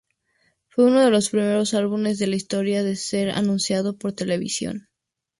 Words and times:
Fue 0.69 0.85
uno 0.85 1.01
de 1.01 1.11
los 1.11 1.29
primeros 1.29 1.75
álbumes 1.75 2.17
de 2.17 2.25
la 2.25 2.35
historia 2.35 2.79
en 2.79 2.97
ser 2.97 3.29
anunciado 3.29 3.99
por 3.99 4.13
televisión. 4.13 4.89